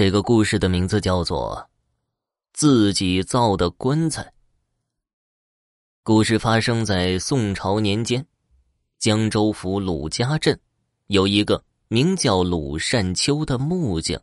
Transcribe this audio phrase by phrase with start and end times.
[0.00, 1.54] 这个故事的名字叫做
[2.54, 4.22] 《自己造的棺材》。
[6.02, 8.26] 故事发生在宋朝年间，
[8.98, 10.58] 江州府鲁家镇
[11.08, 14.18] 有一个名叫鲁善秋的木匠。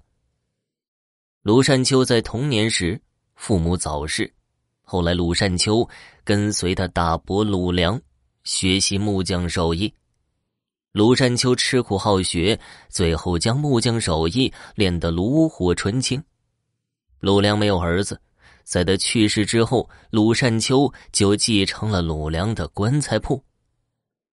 [1.44, 3.00] 鲁善秋在童年时
[3.36, 4.34] 父母早逝，
[4.82, 5.88] 后来鲁善秋
[6.24, 8.02] 跟随他大伯鲁良
[8.44, 9.94] 学习木匠手艺。
[10.94, 12.60] 鲁山秋吃苦好学，
[12.90, 16.24] 最后将木匠手艺练得炉火纯青。
[17.20, 18.20] 鲁良没有儿子，
[18.64, 23.44] 在他去世之后，鲁山秋就继承了鲁良的棺材铺。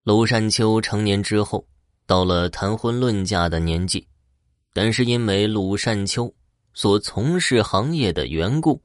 [0.04, 1.66] 鲁山秋成年之后，
[2.06, 4.06] 到了谈婚论嫁的年纪，
[4.72, 6.32] 但是因为鲁山秋
[6.72, 8.80] 所从事行业的缘故，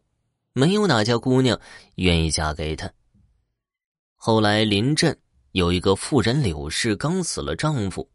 [0.53, 1.57] 没有哪家姑娘
[1.95, 2.91] 愿意嫁给他。
[4.15, 5.17] 后来临阵。
[5.51, 8.07] 有一个妇人柳氏刚死了丈夫，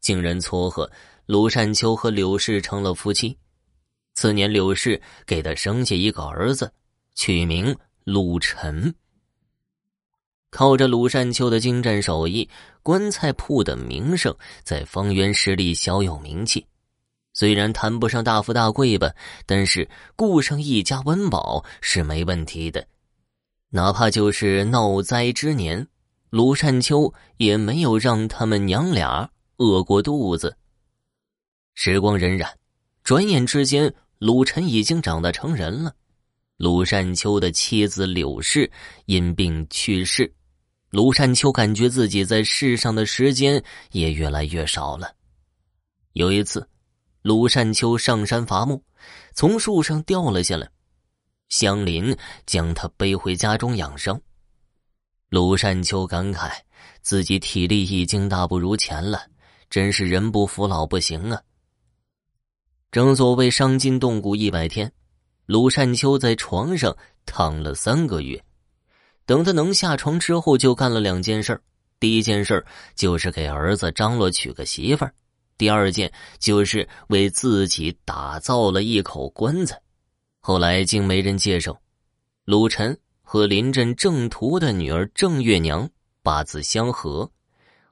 [0.00, 0.90] 经人撮合，
[1.26, 3.38] 鲁善秋和柳氏成了夫妻。
[4.14, 6.72] 次年，柳氏给他生下一个儿子，
[7.14, 8.94] 取名鲁晨。
[10.50, 12.46] 靠着鲁善秋的精湛手艺，
[12.82, 16.66] 棺材铺的名声在方圆十里小有名气。
[17.32, 19.10] 虽然谈不上大富大贵吧，
[19.46, 22.86] 但是顾上一家温饱是没问题的。
[23.70, 25.88] 哪怕就是闹灾之年。
[26.32, 30.56] 鲁善秋也没有让他们娘俩饿过肚子。
[31.74, 32.50] 时光荏苒，
[33.04, 35.94] 转眼之间，鲁晨已经长大成人了。
[36.56, 38.70] 鲁善秋的妻子柳氏
[39.04, 40.32] 因病去世，
[40.88, 45.14] 鲁善秋感觉自己在世上的时间也越来越少了。
[46.14, 46.66] 有一次，
[47.20, 48.82] 鲁善秋上山伐木，
[49.34, 50.66] 从树上掉了下来，
[51.50, 52.16] 乡邻
[52.46, 54.18] 将他背回家中养伤。
[55.32, 56.52] 鲁善秋感慨，
[57.00, 59.22] 自己体力已经大不如前了，
[59.70, 61.40] 真是人不服老不行啊。
[62.90, 64.92] 正所谓伤筋动骨一百天，
[65.46, 66.94] 鲁善秋在床上
[67.24, 68.44] 躺了三个月。
[69.24, 71.58] 等他能下床之后，就干了两件事
[71.98, 72.62] 第一件事
[72.94, 75.10] 就是给儿子张罗娶个媳妇儿；
[75.56, 79.80] 第二件就是为自己打造了一口棺材。
[80.40, 81.80] 后来竟没人介绍，
[82.44, 82.94] 鲁晨。
[83.32, 85.88] 和临阵郑屠的女儿郑月娘
[86.22, 87.26] 八字相合，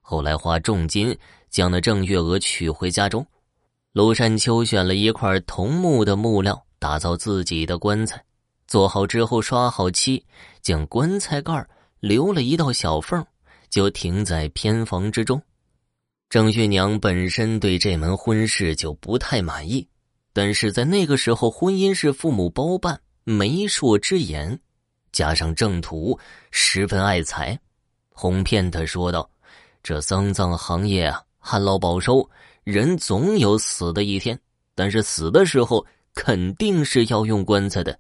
[0.03, 1.17] 后来花重金
[1.49, 3.27] 将那郑月娥娶回家中。
[3.95, 8.23] 卢山秋选了一块桐木的木料，打造自己的棺材。
[8.67, 10.23] 做好之后，刷好漆，
[10.61, 11.67] 将棺材盖
[12.01, 13.25] 留了一道小缝，
[13.71, 15.41] 就停在偏房之中。
[16.29, 19.89] 郑月娘本身对这门婚事就不太满意，
[20.35, 24.61] 但是在那个时候，婚姻是父母包办，媒妁之言。
[25.13, 26.19] 加上郑屠
[26.51, 27.59] 十分爱财，
[28.11, 29.29] 哄骗他说道
[29.83, 32.29] ：“这丧葬行业啊，旱涝保收，
[32.65, 34.39] 人总有死的一天，
[34.75, 35.85] 但是死的时候
[36.15, 37.99] 肯定是要用棺材的。”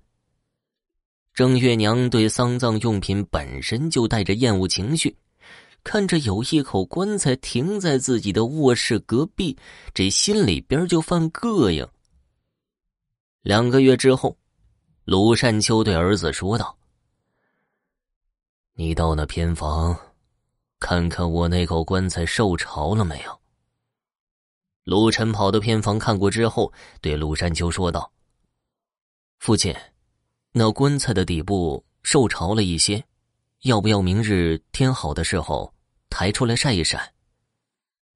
[1.34, 5.16] 郑月娘对丧葬用品本身就带着厌恶情绪，
[5.82, 9.56] 看着有一口棺材停在自己的卧室隔壁，
[9.94, 11.86] 这心里边就犯膈应。
[13.42, 14.36] 两个月之后，
[15.04, 16.76] 鲁善秋对儿子说道。
[18.80, 19.94] 你到那偏房，
[20.78, 23.40] 看看我那口棺材受潮了没有？
[24.84, 28.10] 陆晨跑到偏房看过之后，对陆山秋说道
[29.38, 29.76] ：“父亲，
[30.52, 33.04] 那棺材的底部受潮了一些，
[33.64, 35.74] 要不要明日天好的时候
[36.08, 37.12] 抬出来晒一晒？”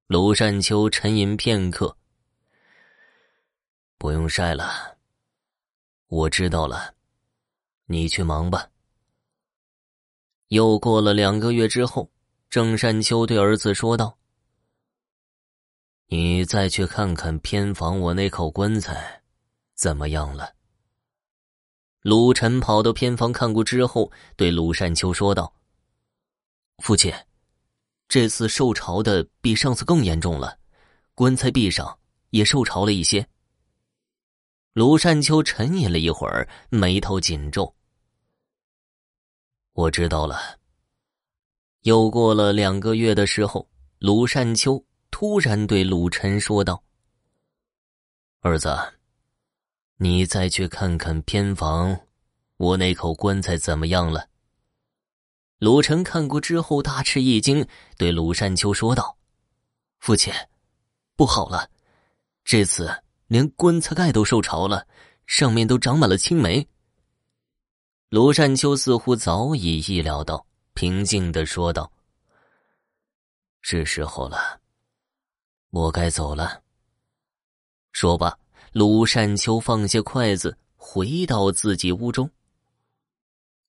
[0.09, 1.95] 卢山秋沉吟片刻
[3.99, 4.97] ：“不用晒了，
[6.07, 6.95] 我知道了，
[7.85, 8.67] 你去忙吧。”
[10.55, 12.09] 又过了两个月之后，
[12.49, 14.17] 郑山秋对儿子说道
[16.07, 19.21] ：“你再去看看偏房我那口棺材，
[19.75, 20.55] 怎么样了？”
[22.03, 25.53] 鲁晨跑到偏房看过之后，对鲁山秋说道
[26.79, 27.13] ：“父亲，
[28.07, 30.57] 这次受潮的比上次更严重了，
[31.17, 31.99] 棺材壁上
[32.31, 33.27] 也受潮了一些。”
[34.73, 37.75] 鲁善秋沉吟了一会儿，眉头紧皱。
[39.75, 40.39] 我知道了。
[41.83, 43.69] 又过了两个月的时候，
[43.99, 46.83] 鲁善秋突然对鲁晨说道
[48.41, 48.73] ：“儿子，
[49.97, 52.01] 你再去看看偏房，
[52.57, 54.29] 我那口棺材怎么样了？”
[55.59, 57.67] 鲁晨看过之后大吃一惊，
[57.99, 59.19] 对鲁善秋说道
[59.99, 60.33] ：“父亲，
[61.17, 61.69] 不好了，
[62.45, 64.87] 这次连棺材盖都受潮了，
[65.27, 66.67] 上面都长满了青霉。”
[68.11, 71.91] 卢善秋似乎早已意料到，平静的说道
[73.61, 74.61] ：“是时候了，
[75.71, 76.63] 我该走了。”
[77.93, 78.39] 说罢，
[78.73, 82.31] 鲁善秋放下筷子，回到自己屋中。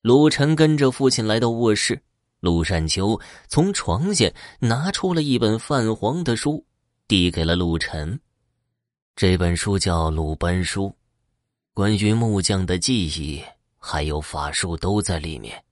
[0.01, 1.99] 鲁晨跟着父亲来到卧室，
[2.39, 6.63] 鲁善秋从床下拿出了一本泛黄的书，
[7.07, 8.19] 递给了陆晨。
[9.15, 10.87] 这本书叫《鲁班书》，
[11.73, 13.41] 关于木匠的记忆
[13.87, 15.63] 还有法术都在里面。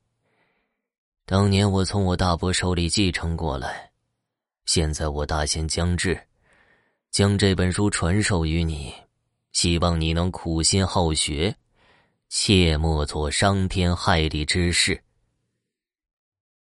[1.26, 3.90] 当年我从我大伯手里继承过来，
[4.66, 6.28] 现在我大限将至，
[7.10, 8.94] 将这本书传授于你，
[9.52, 11.56] 希望你能苦心好学，
[12.30, 15.04] 切莫做伤天害理之事。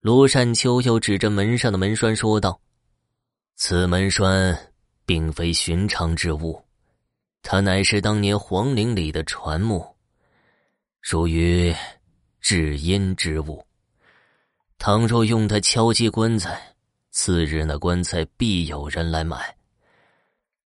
[0.02, 2.60] 罗善秋又指着门上的门栓说道
[3.56, 4.74] ：“此门栓
[5.06, 6.62] 并非寻常之物，
[7.42, 9.97] 它乃是当年皇陵里的传木，
[11.10, 11.74] 属于
[12.42, 13.66] 至阴之物。”
[14.78, 16.62] 倘若用它敲击棺材，
[17.12, 19.56] 次日那棺材必有人来买。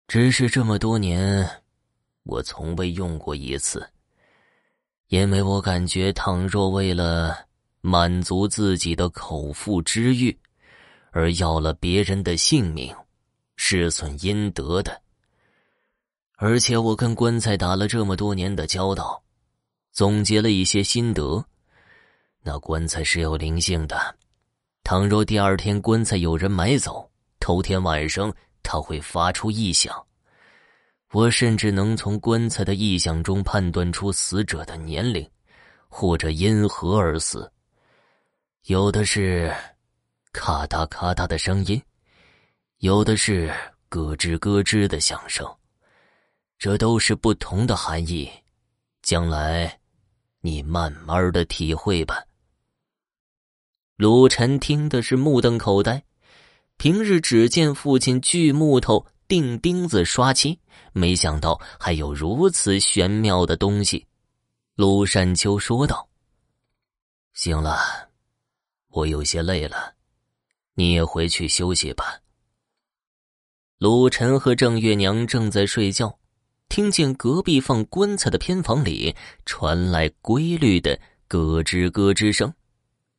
[0.08, 1.50] 只是这么多年，
[2.26, 3.90] 我从未用过一次，
[5.08, 7.36] 因为我感觉，倘若为了
[7.82, 10.38] 满足自己的口腹之欲，
[11.10, 12.96] 而要了别人的性命，
[13.56, 15.02] 是损阴德的。
[16.38, 19.20] 而且我跟棺材打了这么多年的交道，
[20.00, 21.44] 总结了一些心得。
[22.42, 24.16] 那棺材是有灵性的，
[24.82, 27.12] 倘若第二天棺材有人买走，
[27.42, 29.94] 头天晚上它会发出异响。
[31.12, 35.30] 我甚至能从棺材的异响中判断出死者的年龄，
[35.90, 37.52] 或者因何而死。
[38.68, 39.54] 有的是
[40.32, 41.82] 咔嗒咔嗒的声音，
[42.78, 43.54] 有的是
[43.90, 45.46] 咯吱咯吱的响声，
[46.58, 48.32] 这都是不同的含义。
[49.02, 49.79] 将来，
[50.42, 52.24] 你慢慢的体会吧。
[53.98, 56.04] 鲁晨听的是目瞪口呆，
[56.78, 60.58] 平日只见父亲锯木头、钉钉子、刷漆，
[60.94, 64.08] 没想到还有如此玄妙的东西。
[64.76, 66.08] 鲁山秋说道
[67.34, 68.10] ：“行了，
[68.88, 69.96] 我有些累了，
[70.76, 72.22] 你也回去休息吧。”
[73.80, 76.19] 鲁晨和郑月娘正在睡觉，
[76.70, 82.54] 听见隔壁放棺材的偏房里传来规律的咯吱咯吱声。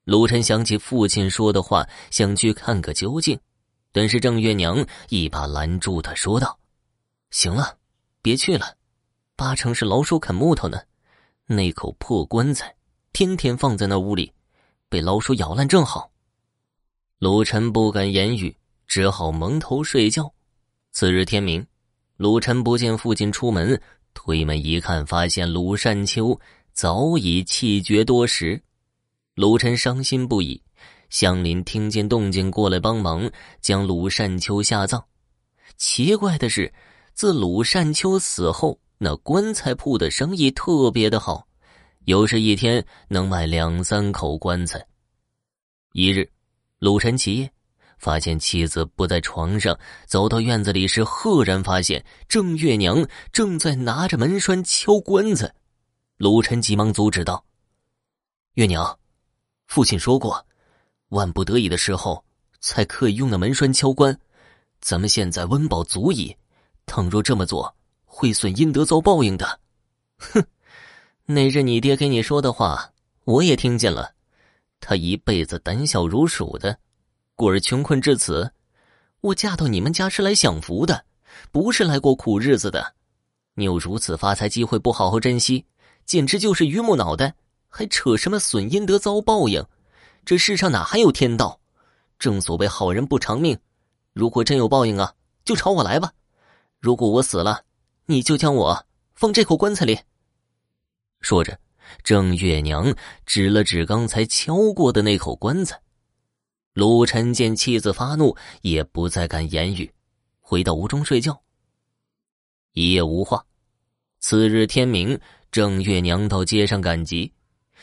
[0.04, 3.38] 卢晨想起父亲说的话，想去看个究竟，
[3.92, 6.58] 但是郑月娘一把拦住他，说道
[7.30, 7.76] ：“行了，
[8.22, 8.76] 别去了，
[9.34, 10.80] 八成是老鼠啃木头呢。
[11.46, 12.74] 那口破棺材，
[13.12, 14.32] 天天放在那屋里，
[14.88, 16.10] 被老鼠咬烂正好。”
[17.18, 18.56] 卢晨不敢言语，
[18.86, 20.32] 只好蒙头睡觉。
[20.92, 21.64] 次日天明，
[22.20, 23.80] 鲁晨不见父亲出门，
[24.12, 26.38] 推门一看，发现鲁善秋
[26.74, 28.62] 早已气绝多时。
[29.36, 30.62] 鲁晨伤心不已，
[31.08, 33.26] 乡邻听见动静过来帮忙，
[33.62, 35.02] 将鲁善秋下葬。
[35.78, 36.70] 奇怪的是，
[37.14, 41.46] 自鲁善秋死后，那棺材铺的生意特别的好，
[42.04, 44.86] 有时一天能卖两三口棺材。
[45.94, 46.30] 一日，
[46.80, 47.50] 鲁晨起夜，
[48.00, 55.54] 发现妻子不在床上，走到院子里时，赫然发现郑月娘正在拿着门栓敲棺材。
[56.16, 57.44] 鲁晨急忙阻止道
[58.54, 58.98] ：“月娘。”
[59.68, 60.44] 父亲说过，
[61.10, 62.24] 万不得已的时候
[62.58, 64.18] 才可以用那门栓敲棺。
[64.80, 66.34] 咱们现在温饱足矣，
[66.86, 67.72] 倘若这么做，
[68.04, 69.60] 会损阴德，遭报应的。
[70.16, 70.42] 哼，
[71.26, 72.92] 那日你爹给你说的话，
[73.24, 74.14] 我也听见了。
[74.80, 76.78] 他一辈子胆小如鼠的，
[77.40, 78.52] 故而穷困至此。
[79.22, 81.06] 我嫁到你们家是来享福的，
[81.50, 82.94] 不是来过苦日子的。
[83.54, 85.64] 你有如此发财机会，不好好珍惜，
[86.04, 87.34] 简直就是榆木脑袋。
[87.70, 89.64] 还扯什么损阴德遭报应？
[90.22, 91.58] 这世上哪还有天道？
[92.18, 93.58] 正所谓好人不长命。
[94.12, 96.12] 如果真有报应啊，就朝我来吧。
[96.78, 97.62] 如果我死了，
[98.04, 99.98] 你就将我放这口棺材里。
[101.22, 101.58] 说着，
[102.04, 102.94] 郑月娘
[103.24, 105.80] 指了指刚才敲过的那口棺材。
[106.72, 109.90] 陆晨见妻子发怒，也不再敢言语，
[110.40, 111.40] 回到屋中睡觉。
[112.74, 113.44] 一夜无话。
[114.20, 115.18] 次日天明，
[115.50, 117.32] 郑月娘到街上赶集。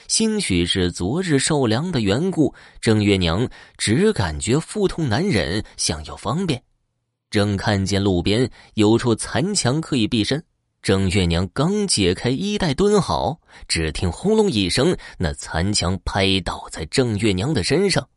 [0.08, 6.63] 兴许是昨日受凉的缘故，郑月娘只感觉腹痛难忍，想要方便。
[7.29, 10.41] 正看见路边有处残墙可以避身，
[10.82, 18.08] 郑月娘刚解开衣带蹲好，只听轰隆一声，那残墙拍倒在郑月娘的身上，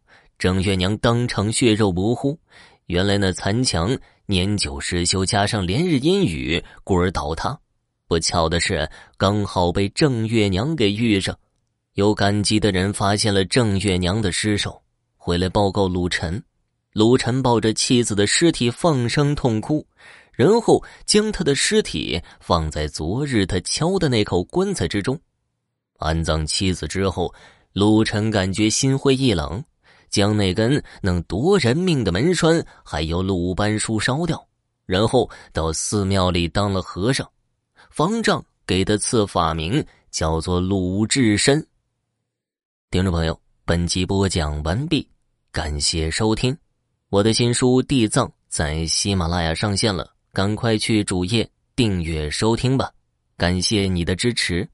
[0.41, 2.39] 郑月娘当场血肉模糊。
[2.87, 3.95] 原来那残墙
[4.25, 7.61] 年久失修，加上连日阴雨，故而倒塌。
[8.09, 11.39] 不巧的是，刚好被郑月娘给遇上。
[11.93, 14.81] 有感激的人发现了郑月娘的尸首，
[15.19, 16.43] 回来报告鲁晨。
[16.95, 19.87] 鲁晨抱着妻子的尸体放声痛哭，
[20.33, 25.21] 然后将他的尸体放在昨日他敲的那口棺材之中。
[25.99, 27.35] 安葬妻子之后，
[27.75, 29.63] 陆晨感觉心灰意冷，
[30.11, 34.47] 将那根能夺人命的门栓还有鲁班书烧掉，
[34.85, 37.27] 然后到寺庙里当了和尚。
[37.91, 41.67] 方丈给的赐法名叫做鲁智深。
[42.91, 45.09] 听众朋友，本集播讲完毕，
[45.51, 46.57] 感谢收听。
[47.09, 52.93] 我的新书《地藏》在喜马拉雅上线了，赶快去主页订阅收听吧，
[53.37, 54.69] 感谢你的支持。